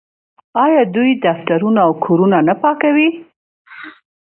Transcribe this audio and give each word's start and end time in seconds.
آیا 0.63 0.81
دوی 0.95 1.11
دفترونه 1.25 1.81
او 1.87 1.93
کورونه 2.05 2.37
نه 2.47 2.55
پاکوي؟ 2.61 3.09